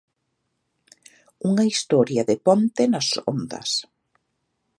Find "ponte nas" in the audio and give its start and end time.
2.45-3.07